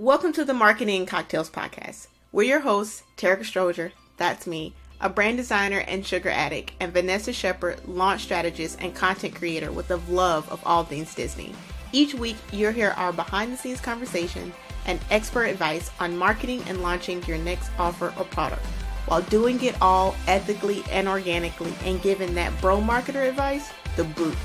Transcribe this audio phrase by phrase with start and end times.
[0.00, 2.06] Welcome to the Marketing Cocktails Podcast.
[2.30, 7.32] We're your hosts, Terica Stroger, that's me, a brand designer and sugar addict, and Vanessa
[7.32, 11.52] Shepard, launch strategist and content creator with a love of all things Disney.
[11.90, 14.52] Each week, you'll hear our behind the scenes conversation
[14.86, 18.64] and expert advice on marketing and launching your next offer or product
[19.06, 24.36] while doing it all ethically and organically and giving that bro marketer advice the boot.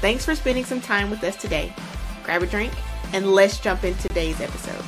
[0.00, 1.72] Thanks for spending some time with us today.
[2.24, 2.72] Grab a drink
[3.12, 4.84] and let's jump in today's episode.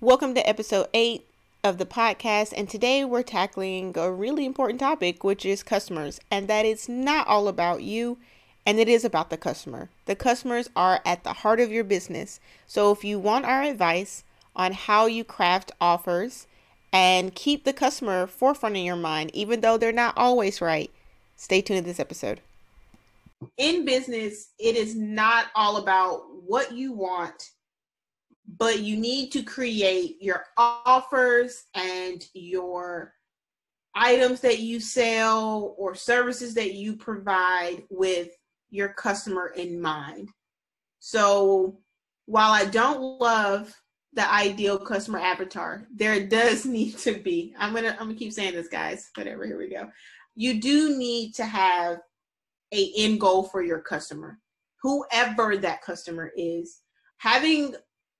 [0.00, 1.26] Welcome to episode 8
[1.62, 6.48] of the podcast, and today we're tackling a really important topic, which is customers, and
[6.48, 8.18] that it's not all about you
[8.66, 9.90] and it is about the customer.
[10.06, 12.40] The customers are at the heart of your business.
[12.66, 14.24] So if you want our advice
[14.56, 16.46] on how you craft offers
[16.92, 20.90] and keep the customer forefront in your mind, even though they're not always right,
[21.36, 22.40] stay tuned to this episode
[23.58, 27.50] in business, it is not all about what you want,
[28.58, 33.12] but you need to create your offers and your
[33.94, 38.30] items that you sell or services that you provide with
[38.70, 40.28] your customer in mind.
[40.98, 41.78] So
[42.26, 43.72] while I don't love
[44.14, 47.54] the ideal customer avatar, there does need to be.
[47.58, 49.10] I'm gonna I'm gonna keep saying this, guys.
[49.14, 49.90] Whatever, here we go.
[50.34, 51.98] You do need to have
[52.74, 54.38] a end goal for your customer.
[54.82, 56.80] Whoever that customer is
[57.18, 57.74] having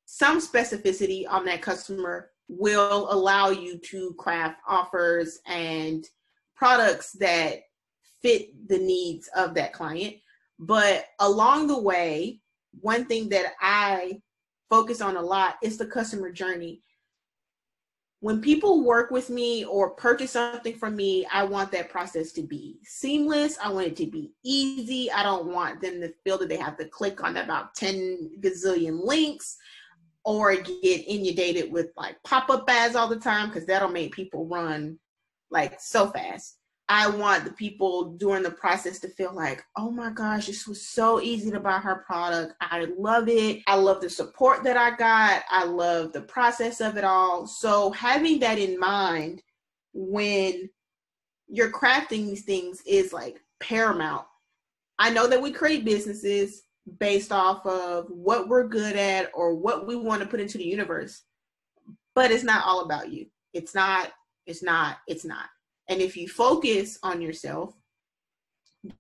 [0.07, 6.05] some specificity on that customer will allow you to craft offers and
[6.55, 7.61] products that
[8.23, 10.15] fit the needs of that client.
[10.59, 12.41] But along the way
[12.81, 14.21] one thing that i
[14.71, 16.83] focus on a lot is the customer journey
[18.25, 22.43] when people work with me or purchase something from me, I want that process to
[22.43, 23.59] be seamless.
[23.63, 25.13] I want it to be easy.
[25.13, 29.05] I don't want them to feel that they have to click on about 10 gazillion
[29.05, 29.59] links
[30.25, 34.99] or get inundated with like pop-up ads all the time because that'll make people run
[35.51, 36.57] like so fast.
[36.89, 40.87] I want the people during the process to feel like, oh my gosh, this was
[40.87, 42.55] so easy to buy her product.
[42.61, 43.63] I love it.
[43.67, 45.45] I love the support that I got.
[45.51, 47.47] I love the process of it all.
[47.47, 49.43] So, having that in mind
[49.95, 50.69] when
[51.49, 54.27] you're crafting these things is like paramount.
[54.99, 56.63] I know that we create businesses
[56.99, 60.65] based off of what we're good at or what we want to put into the
[60.65, 61.23] universe,
[62.15, 63.27] but it's not all about you.
[63.55, 64.13] It's not,
[64.47, 65.47] it's not, it's not
[65.89, 67.75] and if you focus on yourself,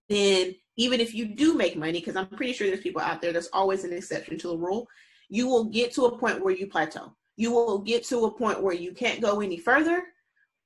[0.09, 3.33] then even if you do make money, because I'm pretty sure there's people out there
[3.33, 4.89] that's always an exception to the rule,
[5.29, 7.15] you will get to a point where you plateau.
[7.37, 10.05] You will get to a point where you can't go any further,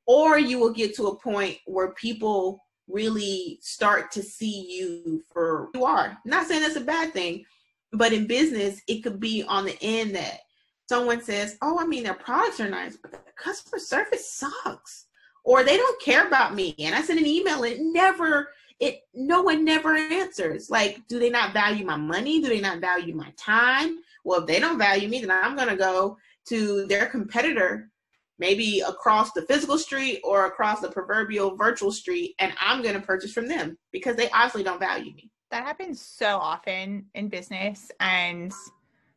[0.06, 5.68] or you will get to a point where people really start to see you for
[5.72, 6.18] who you are.
[6.24, 7.44] not saying that's a bad thing,
[7.92, 10.40] but in business, it could be on the end that
[10.88, 15.07] someone says, Oh, I mean, their products are nice, but the customer service sucks
[15.48, 16.74] or they don't care about me.
[16.78, 20.70] And i send an email and it never it no one never answers.
[20.70, 22.40] Like do they not value my money?
[22.40, 23.98] Do they not value my time?
[24.24, 27.90] Well if they don't value me then i'm going to go to their competitor
[28.38, 33.00] maybe across the physical street or across the proverbial virtual street and i'm going to
[33.00, 35.30] purchase from them because they obviously don't value me.
[35.50, 38.52] That happens so often in business and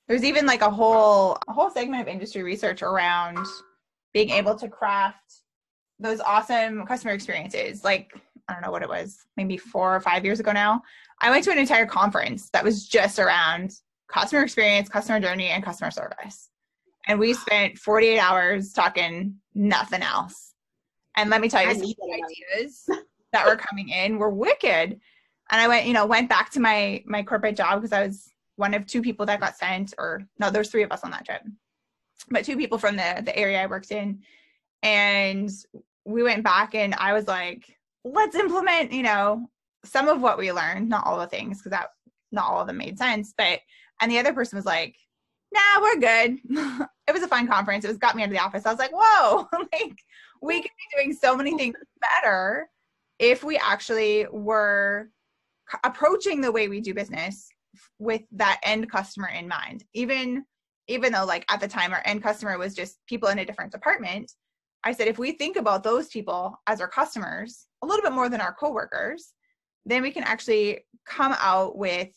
[0.07, 3.45] there's even like a whole a whole segment of industry research around
[4.13, 5.40] being able to craft
[6.01, 7.83] those awesome customer experiences.
[7.83, 8.11] Like,
[8.47, 10.81] I don't know what it was, maybe four or five years ago now.
[11.21, 13.71] I went to an entire conference that was just around
[14.09, 16.49] customer experience, customer journey, and customer service.
[17.07, 20.53] And we spent 48 hours talking nothing else.
[21.17, 22.89] And let me tell you, the ideas
[23.33, 24.99] that were coming in were wicked.
[25.51, 28.29] And I went, you know, went back to my my corporate job because I was
[28.55, 31.25] one of two people that got sent, or no, there's three of us on that
[31.25, 31.41] trip,
[32.29, 34.21] but two people from the the area I worked in.
[34.83, 35.51] And
[36.05, 37.65] we went back and I was like,
[38.03, 39.47] let's implement, you know,
[39.83, 41.87] some of what we learned, not all the things, because that
[42.31, 43.33] not all of them made sense.
[43.37, 43.59] But
[44.01, 44.95] and the other person was like,
[45.53, 46.37] nah, we're good.
[47.07, 47.85] it was a fun conference.
[47.85, 48.65] It was got me out of the office.
[48.65, 49.97] I was like, whoa, like
[50.41, 52.67] we could be doing so many things better
[53.19, 55.09] if we actually were
[55.83, 57.47] approaching the way we do business
[57.99, 59.83] with that end customer in mind.
[59.93, 60.45] Even
[60.87, 63.71] even though like at the time our end customer was just people in a different
[63.71, 64.31] department,
[64.83, 68.29] I said, if we think about those people as our customers a little bit more
[68.29, 69.33] than our coworkers,
[69.85, 72.09] then we can actually come out with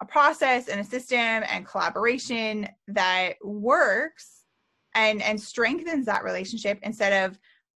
[0.00, 4.42] a process and a system and collaboration that works
[4.94, 7.38] and and strengthens that relationship instead of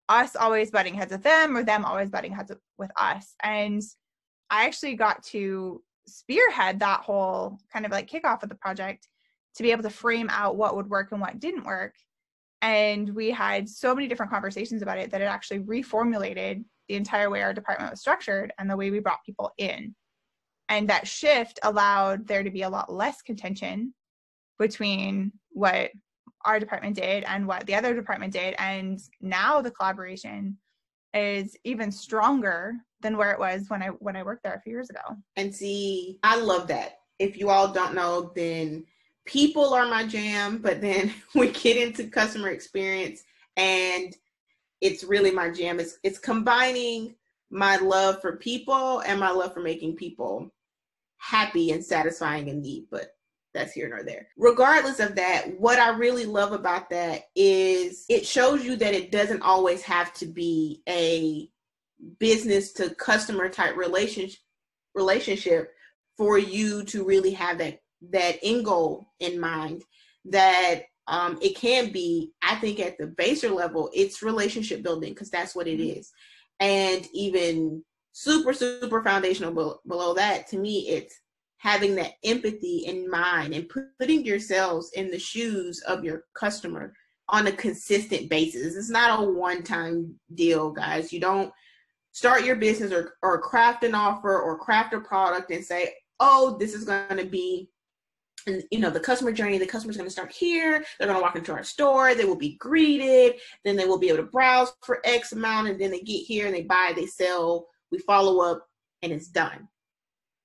[0.08, 3.34] us always butting heads with them or them always butting heads with us.
[3.42, 3.82] And
[4.50, 9.08] I actually got to spearhead that whole kind of like kickoff of the project
[9.56, 11.94] to be able to frame out what would work and what didn't work.
[12.62, 17.28] And we had so many different conversations about it that it actually reformulated the entire
[17.28, 19.94] way our department was structured and the way we brought people in.
[20.68, 23.92] And that shift allowed there to be a lot less contention
[24.58, 25.90] between what
[26.44, 28.54] our department did and what the other department did.
[28.58, 30.56] And now the collaboration
[31.14, 34.72] is even stronger than where it was when I when I worked there a few
[34.72, 35.00] years ago.
[35.36, 37.00] And see, I love that.
[37.18, 38.84] If you all don't know, then
[39.24, 43.22] people are my jam, but then we get into customer experience
[43.56, 44.16] and
[44.80, 45.78] it's really my jam.
[45.78, 47.14] It's it's combining
[47.50, 50.50] my love for people and my love for making people
[51.18, 53.14] happy and satisfying and neat, but
[53.54, 54.28] that's here nor there.
[54.36, 59.12] Regardless of that, what I really love about that is it shows you that it
[59.12, 61.48] doesn't always have to be a
[62.18, 64.40] business to customer type relationship
[64.94, 65.72] relationship
[66.16, 67.80] for you to really have that
[68.10, 69.82] that end goal in mind
[70.24, 75.30] that um, it can be i think at the baser level it's relationship building because
[75.30, 76.00] that's what it mm-hmm.
[76.60, 77.82] and even
[78.12, 81.20] super super foundational below that to me it's
[81.58, 86.92] having that empathy in mind and putting yourselves in the shoes of your customer
[87.28, 88.74] on a consistent basis.
[88.74, 91.12] It's not a one time deal guys.
[91.12, 91.52] You don't
[92.10, 96.56] start your business or, or craft an offer or craft a product and say oh
[96.60, 97.70] this is going to be
[98.46, 101.22] and you know the customer journey the customer's going to start here they're going to
[101.22, 103.34] walk into our store they will be greeted
[103.64, 106.46] then they will be able to browse for x amount and then they get here
[106.46, 108.66] and they buy they sell we follow up
[109.02, 109.68] and it's done.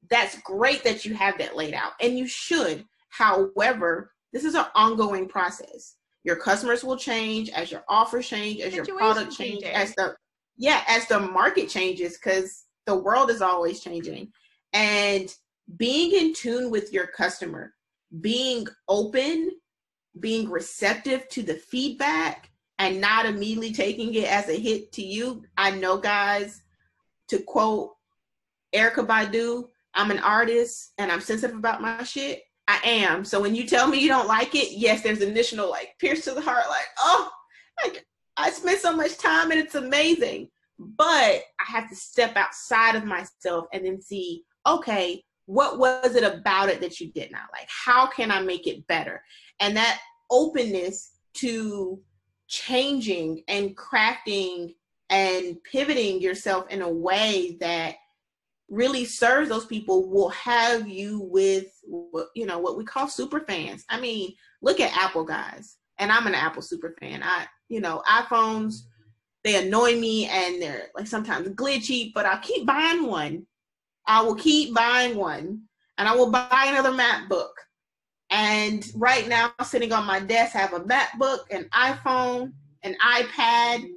[0.10, 2.86] That's great that you have that laid out and you should.
[3.10, 5.96] However this is an ongoing process.
[6.24, 10.16] Your customers will change as your offers change as your product change as the
[10.58, 14.32] yeah as the market changes because the world is always changing.
[14.74, 15.34] And
[15.78, 17.74] being in tune with your customer
[18.22, 19.52] being open,
[20.20, 25.44] being receptive to the feedback, and not immediately taking it as a hit to you.
[25.58, 26.62] I know, guys,
[27.30, 27.96] to quote
[28.74, 32.44] Erykah Badu, I'm an artist and I'm sensitive about my shit.
[32.68, 33.24] I am.
[33.24, 36.32] So when you tell me you don't like it, yes, there's initial like pierce to
[36.32, 37.30] the heart, like, oh,
[37.84, 38.06] like
[38.36, 40.50] I spent so much time and it's amazing.
[40.78, 46.24] But I have to step outside of myself and then see, okay, what was it
[46.24, 47.68] about it that you did not like?
[47.70, 49.24] How can i make it better?
[49.60, 50.00] And that
[50.30, 52.00] openness to
[52.48, 54.76] changing and crafting
[55.10, 57.96] and pivoting yourself in a way that
[58.70, 61.68] really serves those people will have you with
[62.36, 63.86] you know what we call super fans.
[63.90, 65.78] I mean look at apple guys.
[65.98, 67.24] And i'm an apple super fan.
[67.24, 68.82] I you know iphones
[69.46, 73.46] they annoy me and they're like sometimes glitchy but i'll keep buying one
[74.08, 75.64] I will keep buying one
[75.98, 77.52] and I will buy another MacBook.
[78.30, 83.88] And right now, sitting on my desk, I have a MacBook, an iPhone, an iPad,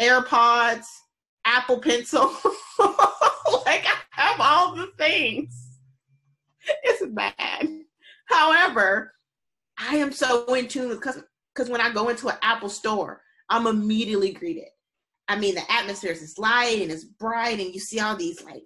[0.00, 0.86] AirPods,
[1.44, 2.22] Apple Pencil.
[2.78, 5.78] like I have all the things.
[6.84, 7.68] It's bad.
[8.26, 9.14] However,
[9.78, 14.32] I am so in tune because when I go into an Apple store, I'm immediately
[14.32, 14.68] greeted.
[15.28, 18.64] I mean, the atmosphere is light and it's bright, and you see all these like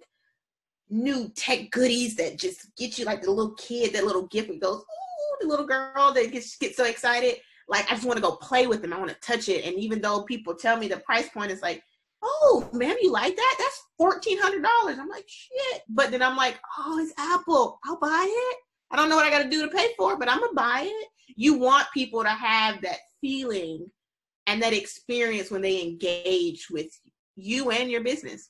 [0.89, 4.61] new tech goodies that just get you like the little kid, that little gift that
[4.61, 7.37] goes, ooh, the little girl that gets gets so excited.
[7.67, 8.93] Like I just want to go play with them.
[8.93, 9.65] I want to touch it.
[9.65, 11.83] And even though people tell me the price point is like,
[12.23, 13.55] oh, ma'am, you like that?
[13.59, 14.97] That's fourteen hundred dollars.
[14.99, 15.81] I'm like, shit.
[15.89, 17.79] But then I'm like, oh, it's Apple.
[17.85, 18.57] I'll buy it.
[18.89, 20.53] I don't know what I got to do to pay for it, but I'm gonna
[20.53, 21.07] buy it.
[21.35, 23.91] You want people to have that feeling
[24.47, 26.87] and that experience when they engage with
[27.35, 28.49] you and your business.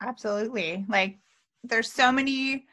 [0.00, 0.86] Absolutely.
[0.88, 1.18] Like
[1.64, 2.66] there's so many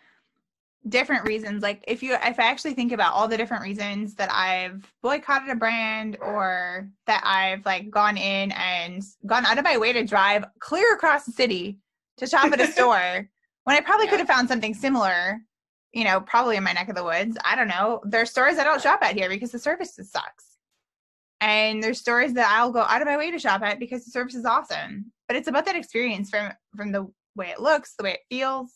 [0.87, 1.63] different reasons.
[1.63, 5.49] Like if you if i actually think about all the different reasons that i've boycotted
[5.49, 10.05] a brand or that i've like gone in and gone out of my way to
[10.05, 11.79] drive clear across the city
[12.17, 13.27] to shop at a store
[13.65, 14.11] when i probably yeah.
[14.11, 15.41] could have found something similar
[15.97, 17.37] you know probably in my neck of the woods.
[17.43, 18.01] I don't know.
[18.03, 20.57] There's stores i don't shop at here because the service sucks.
[21.41, 24.11] And there's stores that i'll go out of my way to shop at because the
[24.11, 25.11] service is awesome.
[25.27, 28.71] But it's about that experience from from the way it looks the way it feels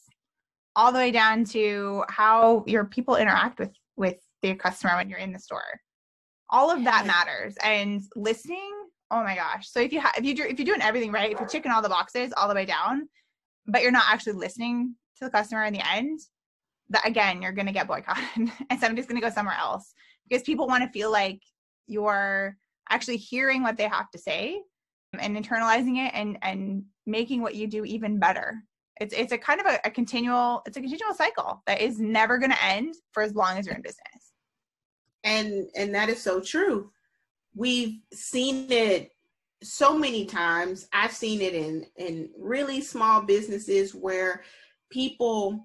[0.75, 5.19] all the way down to how your people interact with with the customer when you're
[5.19, 5.79] in the store.
[6.49, 7.55] All of that matters.
[7.63, 8.71] And listening
[9.11, 9.69] oh my gosh.
[9.69, 11.71] So if you have if you do if you're doing everything right if you're checking
[11.71, 13.07] all the boxes all the way down
[13.67, 16.19] but you're not actually listening to the customer in the end
[16.89, 18.23] that again you're going to get boycotted
[18.69, 19.93] and somebody's going to go somewhere else
[20.27, 21.39] because people want to feel like
[21.87, 22.57] you're
[22.89, 24.59] actually hearing what they have to say
[25.19, 28.63] and internalizing it and and making what you do even better
[28.99, 32.37] it's it's a kind of a, a continual it's a continual cycle that is never
[32.37, 34.31] going to end for as long as you're in business
[35.23, 36.91] and and that is so true.
[37.55, 39.11] We've seen it
[39.63, 40.87] so many times.
[40.93, 44.43] I've seen it in in really small businesses where
[44.91, 45.63] people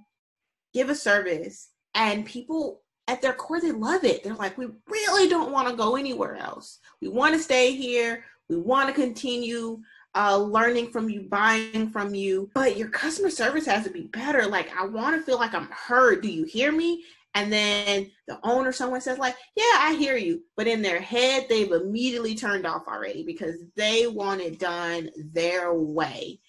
[0.74, 4.22] give a service and people at their core they love it.
[4.22, 6.80] They're like, we really don't want to go anywhere else.
[7.00, 8.24] We want to stay here.
[8.48, 9.80] We want to continue
[10.16, 14.46] uh, learning from you, buying from you, but your customer service has to be better.
[14.46, 16.22] Like, I want to feel like I'm heard.
[16.22, 17.04] Do you hear me?
[17.34, 20.42] And then the owner, someone says, like, yeah, I hear you.
[20.56, 25.74] But in their head, they've immediately turned off already because they want it done their
[25.74, 26.40] way.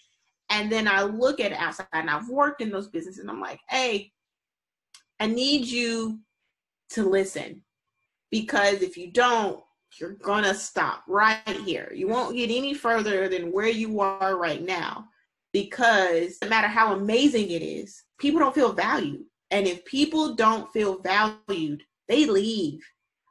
[0.50, 3.60] And then I look at outside and I've worked in those businesses and I'm like,
[3.68, 4.14] hey,
[5.20, 6.20] I need you
[6.92, 7.64] to listen
[8.32, 9.62] because if you don't,
[10.00, 11.92] you're gonna stop right here.
[11.94, 15.08] You won't get any further than where you are right now
[15.54, 19.24] because no matter how amazing it is, people don't feel valued.
[19.52, 22.82] And if people don't feel valued, they leave.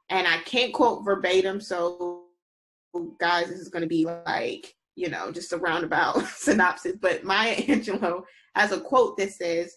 [0.09, 2.25] And I can't quote verbatim, so
[3.21, 6.97] guys, this is gonna be like, you know, just a roundabout synopsis.
[7.01, 8.23] But Maya Angelou
[8.55, 9.77] has a quote that says,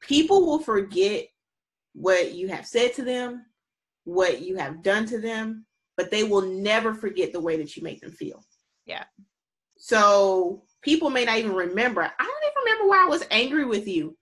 [0.00, 1.26] People will forget
[1.92, 3.44] what you have said to them,
[4.04, 5.66] what you have done to them,
[5.98, 8.42] but they will never forget the way that you make them feel.
[8.86, 9.04] Yeah.
[9.76, 12.02] So people may not even remember.
[12.02, 14.16] I don't even remember why I was angry with you.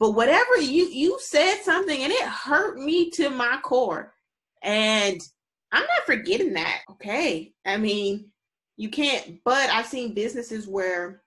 [0.00, 4.12] But whatever you you said something and it hurt me to my core.
[4.62, 5.20] And
[5.70, 6.80] I'm not forgetting that.
[6.90, 7.52] Okay.
[7.64, 8.30] I mean,
[8.76, 11.22] you can't, but I've seen businesses where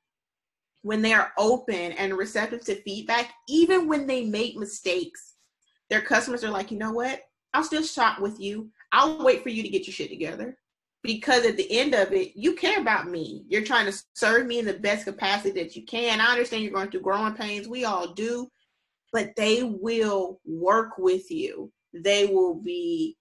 [0.82, 5.36] when they are open and receptive to feedback, even when they make mistakes,
[5.90, 7.22] their customers are like, you know what?
[7.54, 8.70] I'll still shop with you.
[8.92, 10.58] I'll wait for you to get your shit together.
[11.04, 13.46] Because at the end of it, you care about me.
[13.48, 16.20] You're trying to serve me in the best capacity that you can.
[16.20, 17.68] I understand you're going through growing pains.
[17.68, 18.48] We all do.
[19.14, 21.72] But they will work with you.
[21.94, 23.16] They will be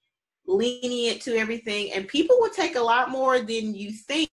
[0.47, 1.93] lenient to everything.
[1.93, 4.31] And people will take a lot more than you think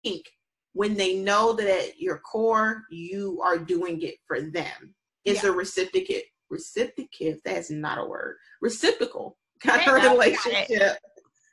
[0.73, 4.95] when they know that at your core, you are doing it for them.
[5.25, 5.51] It's yeah.
[5.51, 7.41] a reciprocate reciprocative.
[7.45, 8.37] That's not a word.
[8.61, 10.99] Reciprocal kind of relationship.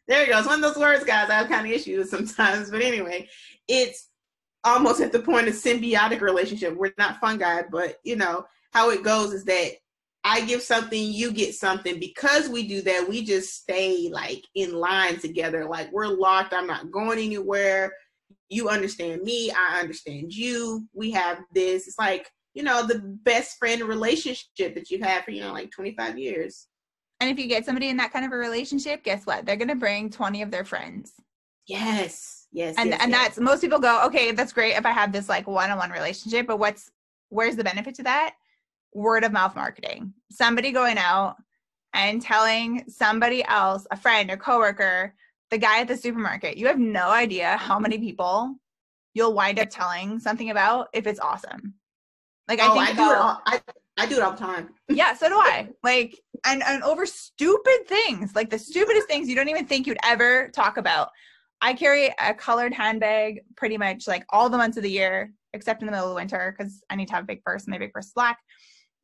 [0.07, 0.39] There you go.
[0.39, 1.29] It's one of those words, guys.
[1.29, 3.27] I have kind of issues sometimes, but anyway,
[3.67, 4.09] it's
[4.63, 6.75] almost at the point of symbiotic relationship.
[6.75, 9.71] We're not fungi, but you know how it goes is that
[10.25, 11.99] I give something, you get something.
[11.99, 15.65] Because we do that, we just stay like in line together.
[15.65, 16.53] Like we're locked.
[16.53, 17.93] I'm not going anywhere.
[18.49, 19.51] You understand me.
[19.51, 20.87] I understand you.
[20.93, 21.87] We have this.
[21.87, 25.71] It's like you know, the best friend relationship that you've had for, you know, like
[25.71, 26.67] 25 years.
[27.23, 29.45] And if you get somebody in that kind of a relationship, guess what?
[29.45, 31.13] They're going to bring 20 of their friends.
[31.65, 32.47] Yes.
[32.51, 32.75] Yes.
[32.77, 33.21] And yes, and yes.
[33.21, 36.59] that's most people go, okay, that's great if I have this like one-on-one relationship, but
[36.59, 36.91] what's
[37.29, 38.35] where's the benefit to that?
[38.93, 40.13] Word of mouth marketing.
[40.31, 41.37] Somebody going out
[41.93, 45.15] and telling somebody else, a friend or coworker,
[45.49, 46.57] the guy at the supermarket.
[46.57, 48.53] You have no idea how many people
[49.13, 51.75] you'll wind up telling something about if it's awesome.
[52.49, 53.61] Like I oh, think I about, do it all, I,
[53.97, 54.71] I do it all the time.
[54.89, 55.69] yeah, so do I.
[55.83, 59.97] Like and and over stupid things, like the stupidest things you don't even think you'd
[60.03, 61.09] ever talk about.
[61.61, 65.81] I carry a colored handbag pretty much like all the months of the year, except
[65.81, 67.77] in the middle of winter because I need to have a big purse and my
[67.77, 68.37] big purse is black.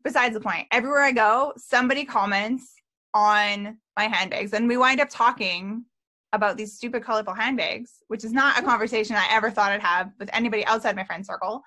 [0.03, 2.73] Besides the point, everywhere I go, somebody comments
[3.13, 5.85] on my handbags, and we wind up talking
[6.31, 10.11] about these stupid colorful handbags, which is not a conversation I ever thought I'd have
[10.19, 11.63] with anybody outside my friend circle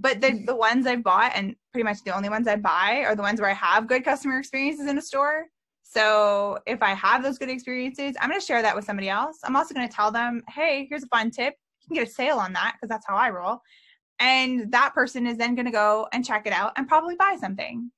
[0.00, 3.14] but the, the ones I've bought and pretty much the only ones I buy are
[3.14, 5.46] the ones where I have good customer experiences in a store.
[5.82, 9.38] So if I have those good experiences, I'm going to share that with somebody else.
[9.44, 11.54] I'm also going to tell them, hey, here's a fun tip.
[11.82, 13.60] You can get a sale on that because that's how I roll.
[14.18, 17.36] And that person is then going to go and check it out and probably buy
[17.40, 17.90] something.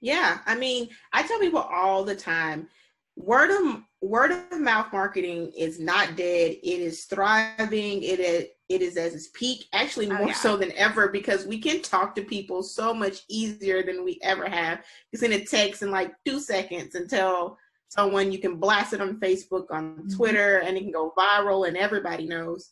[0.00, 0.38] Yeah.
[0.46, 2.68] I mean, I tell people all the time
[3.16, 6.52] word of word of mouth marketing is not dead.
[6.62, 8.02] It is thriving.
[8.02, 10.34] It is it is at its peak, actually oh, more oh, yeah.
[10.34, 14.48] so than ever because we can talk to people so much easier than we ever
[14.48, 14.82] have.
[15.10, 19.00] You send a text in like two seconds and tell someone you can blast it
[19.00, 20.16] on Facebook, on mm-hmm.
[20.16, 22.70] Twitter, and it can go viral and everybody knows.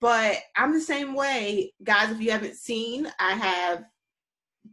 [0.00, 2.10] But I'm the same way, guys.
[2.10, 3.84] If you haven't seen, I have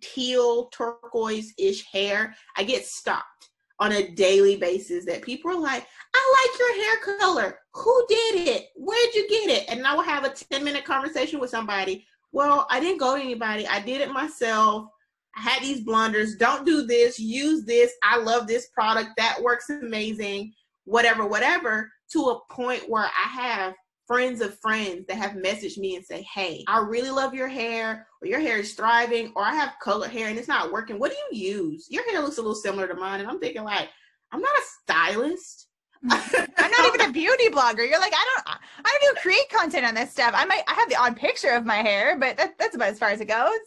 [0.01, 2.35] teal turquoise ish hair.
[2.55, 3.48] I get stopped
[3.79, 7.59] on a daily basis that people are like, I like your hair color.
[7.73, 8.67] Who did it?
[8.75, 9.69] Where'd you get it?
[9.69, 12.05] And I will have a 10 minute conversation with somebody.
[12.31, 13.67] Well, I didn't go to anybody.
[13.67, 14.87] I did it myself.
[15.35, 16.35] I had these blunders.
[16.35, 17.19] Don't do this.
[17.19, 17.93] Use this.
[18.03, 19.11] I love this product.
[19.17, 20.53] That works amazing.
[20.85, 21.91] Whatever, whatever.
[22.13, 23.75] To a point where I have
[24.09, 28.07] friends of friends that have messaged me and say, Hey, I really love your hair,
[28.21, 30.97] or your hair is thriving, or I have colored hair and it's not working.
[30.97, 31.85] What do you use?
[31.91, 33.19] Your hair looks a little similar to mine.
[33.19, 33.89] And I'm thinking, like,
[34.31, 35.67] I'm not a stylist.
[36.03, 36.47] Mm.
[36.57, 37.87] I'm not even a beauty blogger.
[37.87, 40.33] You're like, I don't, I don't do create content on this stuff.
[40.35, 42.97] I might, I have the odd picture of my hair, but that, that's about as
[42.97, 43.59] far as it goes.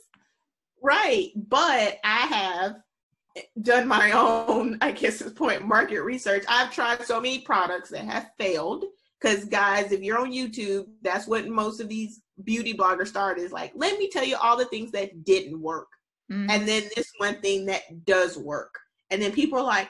[0.83, 2.77] Right, but I have
[3.61, 4.11] done my
[4.49, 6.45] own, I guess, this point market research.
[6.49, 8.87] I've tried so many products that have failed.
[9.23, 13.53] Because guys, if you're on YouTube, that's what most of these beauty bloggers start is
[13.53, 15.89] like, let me tell you all the things that didn't work.
[16.31, 16.51] Mm-hmm.
[16.51, 18.75] And then this one thing that does work.
[19.11, 19.89] And then people are like,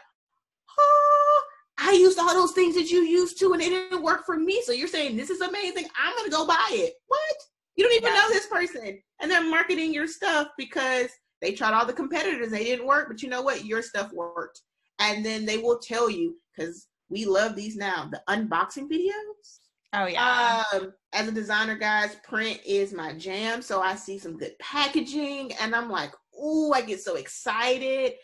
[0.79, 1.43] oh,
[1.79, 4.63] I used all those things that you used to and it didn't work for me.
[4.65, 5.87] So you're saying this is amazing.
[5.99, 6.95] I'm going to go buy it.
[7.07, 7.37] What?
[7.77, 8.21] You don't even yeah.
[8.21, 9.01] know this person.
[9.21, 11.09] And they're marketing your stuff because
[11.41, 12.51] they tried all the competitors.
[12.51, 13.09] They didn't work.
[13.09, 13.65] But you know what?
[13.65, 14.61] Your stuff worked.
[14.99, 19.61] And then they will tell you because we love these now the unboxing videos.
[19.95, 20.65] Oh yeah.
[20.73, 23.61] Um, as a designer, guys, print is my jam.
[23.61, 28.15] So I see some good packaging, and I'm like, ooh, I get so excited.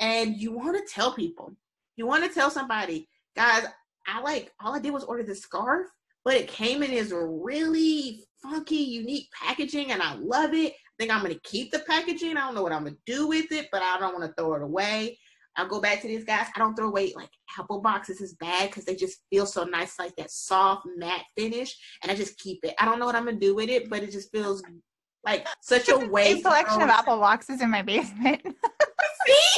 [0.00, 1.54] And you want to tell people,
[1.96, 3.66] you want to tell somebody, guys,
[4.06, 5.86] I like all I did was order the scarf,
[6.24, 10.72] but it came in as really funky, unique packaging, and I love it.
[10.72, 12.36] I think I'm gonna keep the packaging.
[12.36, 14.54] I don't know what I'm gonna do with it, but I don't want to throw
[14.54, 15.18] it away.
[15.58, 16.46] I'll go back to these guys.
[16.54, 19.98] I don't throw away like apple boxes is bad because they just feel so nice,
[19.98, 22.74] like that soft matte finish, and I just keep it.
[22.78, 24.62] I don't know what I'm gonna do with it, but it just feels
[25.24, 26.40] like such a waste.
[26.40, 26.92] A collection of oh.
[26.92, 28.40] apple boxes in my basement.
[28.44, 28.54] See?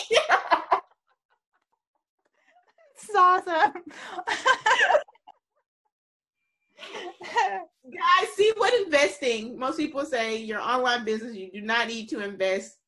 [2.96, 3.72] it's awesome.
[7.84, 9.58] Guys, see what investing.
[9.58, 12.78] Most people say your online business, you do not need to invest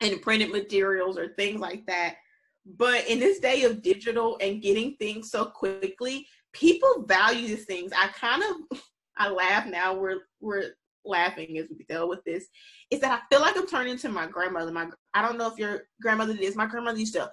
[0.00, 2.16] in printed materials or things like that.
[2.66, 7.92] But in this day of digital and getting things so quickly, people value these things.
[7.96, 8.78] I kind of
[9.16, 9.94] I laugh now.
[9.94, 10.70] We're we're
[11.04, 12.46] laughing as we deal with this.
[12.90, 14.72] Is that I feel like I'm turning to my grandmother.
[14.72, 16.56] My I don't know if your grandmother did this.
[16.56, 17.30] My grandmother used to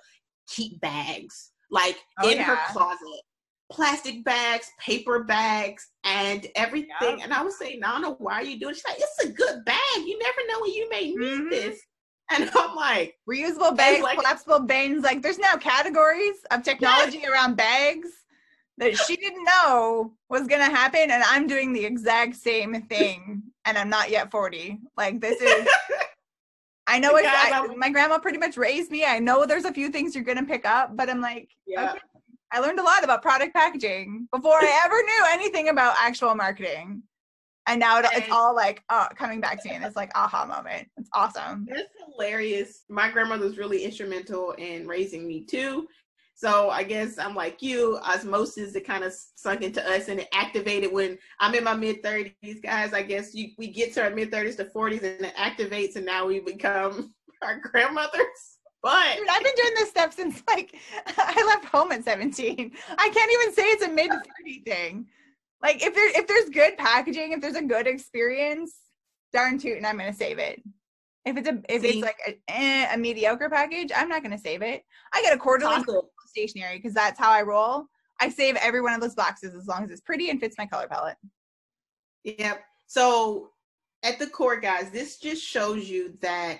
[0.47, 2.43] keep bags like oh, in yeah.
[2.43, 3.21] her closet,
[3.71, 6.89] plastic bags, paper bags, and everything.
[7.01, 7.19] Yep.
[7.23, 8.75] And I was saying, Nana, why are you doing?
[8.75, 9.77] She's like, it's a good bag.
[9.95, 11.49] You never know when you may need mm-hmm.
[11.49, 11.81] this.
[12.33, 15.03] And I'm like, reusable bags, like, collapsible bins.
[15.03, 17.29] Like, there's now categories of technology yes.
[17.29, 18.09] around bags
[18.77, 21.11] that she didn't know was going to happen.
[21.11, 23.43] And I'm doing the exact same thing.
[23.65, 24.79] and I'm not yet 40.
[24.97, 25.67] Like, this is.
[26.87, 29.05] I know it's, I, my grandma pretty much raised me.
[29.05, 31.91] I know there's a few things you're going to pick up, but I'm like, yeah.
[31.91, 31.99] okay.
[32.51, 37.03] I learned a lot about product packaging before I ever knew anything about actual marketing
[37.67, 40.45] and now it, it's all like uh, coming back to me and it's like aha
[40.45, 40.87] moment.
[40.97, 41.67] It's awesome.
[41.69, 42.85] That's hilarious.
[42.89, 45.87] My grandmother was really instrumental in raising me too.
[46.33, 50.27] So i guess i'm like you osmosis it kind of sunk into us and it
[50.33, 52.93] activated when i'm in my mid 30s guys.
[52.93, 56.05] I guess you, we get to our mid 30s to 40s and it activates and
[56.05, 58.57] now we become our grandmothers.
[58.81, 60.75] But Dude, I've been doing this stuff since like
[61.15, 62.71] I left home at 17.
[62.97, 65.07] I can't even say it's a mid 30 thing.
[65.61, 68.75] Like if there if there's good packaging, if there's a good experience,
[69.31, 70.61] darn tootin', I'm gonna save it.
[71.25, 71.87] If it's a if See?
[71.89, 74.83] it's like a, eh, a, mediocre package, I'm not gonna save it.
[75.13, 75.83] I get a quarterly
[76.25, 77.85] stationery because that's how I roll.
[78.19, 80.65] I save every one of those boxes as long as it's pretty and fits my
[80.65, 81.17] color palette.
[82.23, 82.63] Yep.
[82.87, 83.49] So
[84.03, 86.59] at the core, guys, this just shows you that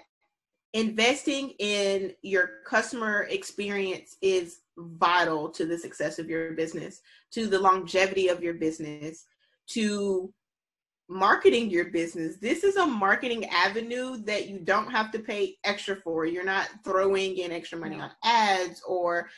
[0.74, 7.60] investing in your customer experience is vital to the success of your business, to the
[7.60, 9.26] longevity of your business,
[9.68, 10.34] to
[11.10, 12.38] marketing your business.
[12.38, 16.26] This is a marketing avenue that you don't have to pay extra for.
[16.26, 19.30] You're not throwing in extra money on ads or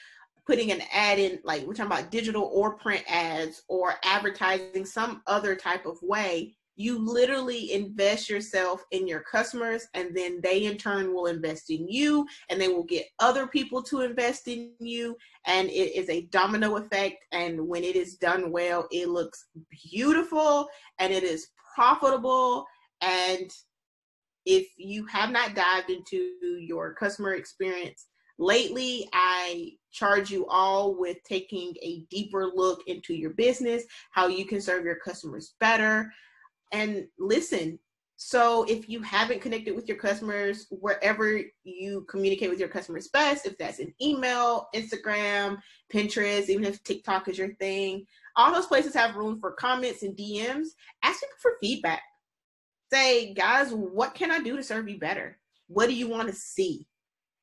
[0.45, 5.21] putting an ad in, like we're talking about digital or print ads or advertising some
[5.25, 10.77] other type of way you literally invest yourself in your customers and then they in
[10.77, 15.15] turn will invest in you and they will get other people to invest in you
[15.45, 17.17] and it is a domino effect.
[17.31, 19.45] And when it is done well it looks
[19.91, 20.67] beautiful
[20.99, 22.65] and it is profitable.
[23.01, 23.51] And
[24.45, 28.07] if you have not dived into your customer experience
[28.39, 34.43] lately i charge you all with taking a deeper look into your business how you
[34.43, 36.11] can serve your customers better
[36.73, 37.79] and listen.
[38.15, 43.45] So if you haven't connected with your customers wherever you communicate with your customers best
[43.45, 45.57] if that's an email instagram
[45.91, 48.05] pinterest even if tiktok is your thing
[48.37, 50.67] all those places have room for comments and dms
[51.03, 52.01] ask people for feedback.
[52.91, 55.37] Say guys what can i do to serve you better?
[55.67, 56.87] What do you want to see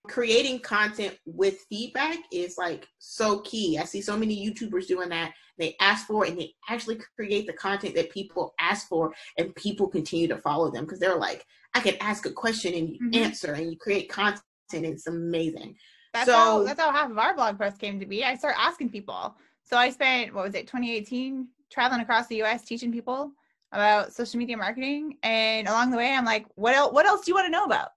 [0.08, 3.78] creating content with feedback is like so key.
[3.78, 5.32] I see so many YouTubers doing that.
[5.58, 9.88] They ask for and they actually create the content that people ask for, and people
[9.88, 13.22] continue to follow them because they're like, I can ask a question and you mm-hmm.
[13.22, 14.42] answer, and you create content.
[14.72, 15.74] And it's amazing.
[16.14, 18.24] That's So- how that's how half of our blog posts came to be.
[18.24, 19.34] I started asking people.
[19.64, 23.32] So I spent what was it, 2018, traveling across the US teaching people
[23.72, 25.18] about social media marketing.
[25.22, 27.64] And along the way, I'm like, what else what else do you want to know
[27.64, 27.90] about?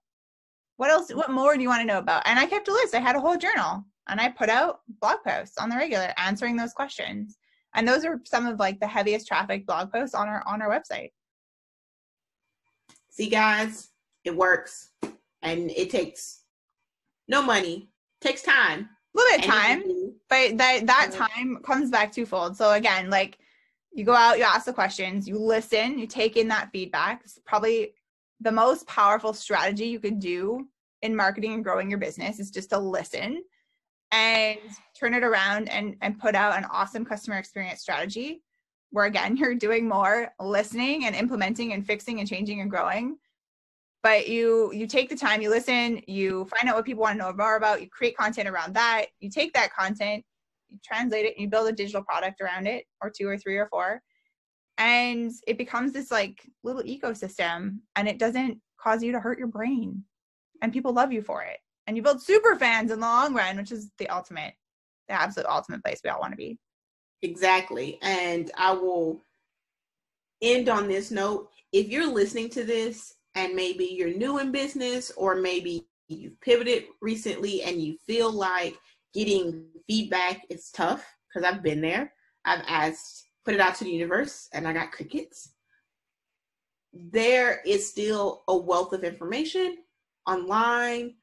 [0.76, 2.22] What else what more do you want to know about?
[2.26, 2.94] And I kept a list.
[2.94, 6.56] I had a whole journal and I put out blog posts on the regular answering
[6.56, 7.38] those questions.
[7.74, 10.70] And those are some of like the heaviest traffic blog posts on our on our
[10.70, 11.10] website.
[13.10, 13.90] See, guys,
[14.24, 14.90] it works,
[15.42, 16.42] and it takes
[17.28, 17.88] no money.
[18.20, 18.88] takes time.
[19.14, 19.82] A little bit of time.
[20.28, 23.38] but that that time comes back twofold so again like
[23.92, 27.38] you go out you ask the questions you listen you take in that feedback it's
[27.46, 27.94] probably
[28.44, 30.68] the most powerful strategy you could do
[31.02, 33.42] in marketing and growing your business is just to listen
[34.12, 34.58] and
[34.98, 38.42] turn it around and and put out an awesome customer experience strategy
[38.90, 43.16] where again you're doing more listening and implementing and fixing and changing and growing.
[44.02, 47.24] But you you take the time you listen you find out what people want to
[47.24, 50.22] know more about you create content around that you take that content
[50.68, 53.56] you translate it and you build a digital product around it or two or three
[53.56, 54.02] or four
[54.78, 59.48] and it becomes this like little ecosystem and it doesn't cause you to hurt your
[59.48, 60.02] brain
[60.62, 63.56] and people love you for it and you build super fans in the long run
[63.56, 64.54] which is the ultimate
[65.08, 66.58] the absolute ultimate place we all want to be
[67.24, 67.98] Exactly.
[68.02, 69.22] And I will
[70.42, 71.48] end on this note.
[71.72, 76.84] If you're listening to this and maybe you're new in business or maybe you've pivoted
[77.00, 78.76] recently and you feel like
[79.14, 82.12] getting feedback is tough, because I've been there.
[82.44, 85.50] I've asked, put it out to the universe, and I got crickets.
[86.92, 89.78] There is still a wealth of information
[90.26, 91.14] online.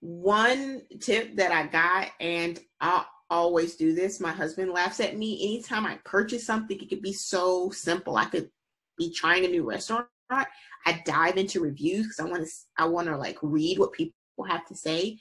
[0.00, 4.20] One tip that I got, and I always do this.
[4.20, 6.78] My husband laughs at me anytime I purchase something.
[6.78, 8.16] It could be so simple.
[8.16, 8.50] I could
[8.98, 10.06] be trying a new restaurant.
[10.30, 12.50] I dive into reviews because I want to.
[12.76, 14.14] I want to like read what people
[14.46, 15.18] have to say.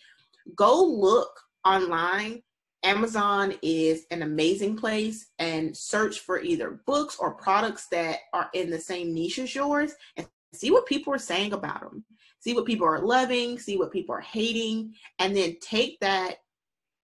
[0.56, 1.30] Go look
[1.64, 2.42] online.
[2.84, 8.70] Amazon is an amazing place and search for either books or products that are in
[8.70, 12.04] the same niche as yours and see what people are saying about them.
[12.40, 16.36] See what people are loving, see what people are hating, and then take that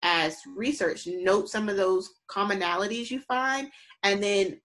[0.03, 3.69] as research note some of those commonalities you find
[4.03, 4.59] and then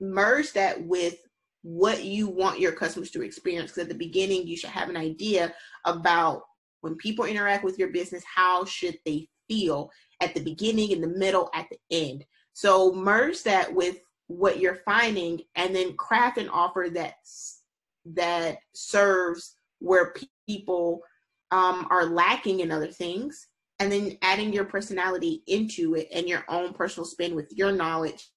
[0.00, 1.16] merge that with
[1.62, 4.96] what you want your customers to experience because at the beginning you should have an
[4.96, 5.52] idea
[5.84, 6.42] about
[6.80, 9.90] when people interact with your business how should they feel
[10.24, 12.24] at the beginning in the middle at the end.
[12.54, 17.60] So merge that with what you're finding and then craft an offer that's
[18.06, 20.14] that serves where
[20.46, 21.02] people
[21.50, 26.44] um, are lacking in other things and then adding your personality into it and your
[26.48, 28.28] own personal spin with your knowledge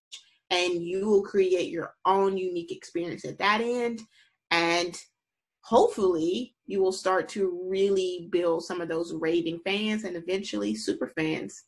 [0.49, 4.01] and you will create your own unique experience at that end.
[4.51, 4.97] And
[5.61, 11.11] hopefully you will start to really build some of those raving fans and eventually super
[11.15, 11.63] fans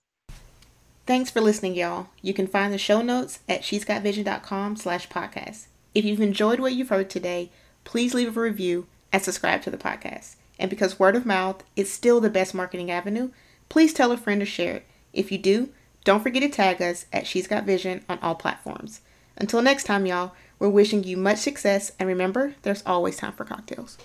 [1.09, 5.09] thanks for listening y'all you can find the show notes at she's got vision.com slash
[5.09, 7.49] podcast if you've enjoyed what you've heard today
[7.83, 11.91] please leave a review and subscribe to the podcast and because word of mouth is
[11.91, 13.31] still the best marketing avenue
[13.69, 14.85] please tell a friend or share it.
[15.13, 15.69] If you do,
[16.03, 19.01] don't forget to tag us at She's Got Vision on all platforms.
[19.37, 23.45] Until next time, y'all, we're wishing you much success and remember, there's always time for
[23.45, 23.97] cocktails.